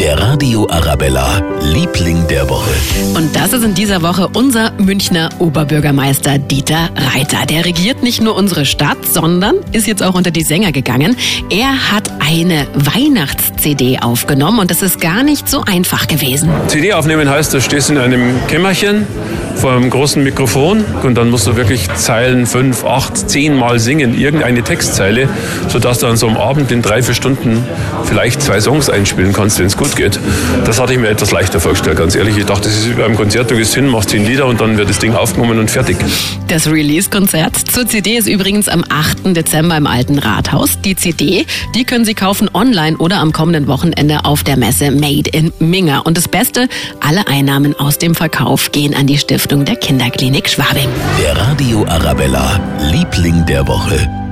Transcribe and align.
Der 0.00 0.18
Radio 0.18 0.66
Arabella, 0.70 1.42
Liebling 1.60 2.26
der 2.26 2.48
Woche. 2.48 2.70
Und 3.14 3.36
das 3.36 3.52
ist 3.52 3.62
in 3.62 3.74
dieser 3.74 4.00
Woche 4.00 4.30
unser 4.32 4.72
Münchner 4.78 5.28
Oberbürgermeister 5.38 6.38
Dieter 6.38 6.88
Reiter. 6.96 7.44
Der 7.44 7.66
regiert 7.66 8.02
nicht 8.02 8.22
nur 8.22 8.34
unsere 8.34 8.64
Stadt, 8.64 9.04
sondern 9.04 9.56
ist 9.72 9.86
jetzt 9.86 10.02
auch 10.02 10.14
unter 10.14 10.30
die 10.30 10.40
Sänger 10.40 10.72
gegangen. 10.72 11.18
Er 11.50 11.92
hat 11.92 12.10
eine 12.18 12.66
Weihnachts-CD 12.72 13.98
aufgenommen 13.98 14.60
und 14.60 14.70
das 14.70 14.80
ist 14.80 15.02
gar 15.02 15.22
nicht 15.22 15.50
so 15.50 15.64
einfach 15.66 16.06
gewesen. 16.06 16.48
CD 16.68 16.94
aufnehmen 16.94 17.28
heißt, 17.28 17.52
du 17.52 17.60
stehst 17.60 17.90
in 17.90 17.98
einem 17.98 18.34
Kämmerchen 18.48 19.06
vor 19.60 19.72
einem 19.72 19.90
großen 19.90 20.24
Mikrofon 20.24 20.82
und 21.02 21.16
dann 21.16 21.28
musst 21.28 21.46
du 21.46 21.54
wirklich 21.54 21.92
Zeilen 21.92 22.46
fünf, 22.46 22.82
acht, 22.82 23.28
zehn 23.28 23.54
Mal 23.54 23.78
singen, 23.78 24.18
irgendeine 24.18 24.62
Textzeile, 24.62 25.28
sodass 25.68 25.98
du 25.98 26.06
an 26.06 26.16
so 26.16 26.28
einem 26.28 26.38
Abend 26.38 26.72
in 26.72 26.80
drei, 26.80 27.02
vier 27.02 27.12
Stunden 27.12 27.62
vielleicht 28.04 28.40
zwei 28.40 28.58
Songs 28.62 28.88
einspielen 28.88 29.34
kannst, 29.34 29.58
wenn 29.58 29.66
es 29.66 29.76
gut 29.76 29.96
geht. 29.96 30.18
Das 30.64 30.80
hatte 30.80 30.94
ich 30.94 30.98
mir 30.98 31.08
etwas 31.08 31.30
leichter 31.30 31.60
vorgestellt, 31.60 31.98
ganz 31.98 32.14
ehrlich. 32.14 32.38
Ich 32.38 32.46
dachte, 32.46 32.68
das 32.68 32.78
ist 32.78 32.88
wie 32.88 32.94
beim 32.94 33.14
Konzert, 33.16 33.50
du 33.50 33.56
gehst 33.56 33.74
hin, 33.74 33.86
machst 33.86 34.08
zehn 34.10 34.26
Lieder 34.26 34.46
und 34.46 34.62
dann 34.62 34.78
wird 34.78 34.88
das 34.88 34.98
Ding 34.98 35.14
aufgenommen 35.14 35.58
und 35.58 35.70
fertig. 35.70 35.98
Das 36.48 36.66
Release-Konzert 36.66 37.56
zur 37.70 37.86
CD 37.86 38.16
ist 38.16 38.28
übrigens 38.28 38.66
am 38.66 38.82
8. 38.88 39.36
Dezember 39.36 39.76
im 39.76 39.86
Alten 39.86 40.18
Rathaus. 40.18 40.80
Die 40.80 40.96
CD, 40.96 41.44
die 41.74 41.84
können 41.84 42.06
Sie 42.06 42.14
kaufen 42.14 42.48
online 42.54 42.96
oder 42.96 43.18
am 43.18 43.32
kommenden 43.32 43.66
Wochenende 43.66 44.24
auf 44.24 44.42
der 44.42 44.56
Messe 44.56 44.90
Made 44.90 45.28
in 45.30 45.52
Minga. 45.58 45.98
Und 45.98 46.16
das 46.16 46.28
Beste, 46.28 46.66
alle 47.00 47.26
Einnahmen 47.28 47.78
aus 47.78 47.98
dem 47.98 48.14
Verkauf 48.14 48.72
gehen 48.72 48.94
an 48.94 49.06
die 49.06 49.18
Stiftung 49.18 49.49
der 49.58 49.74
Kinderklinik 49.74 50.48
Schwabing. 50.48 50.88
Der 51.18 51.36
Radio 51.36 51.84
Arabella, 51.86 52.60
Liebling 52.92 53.44
der 53.46 53.66
Woche. 53.66 54.29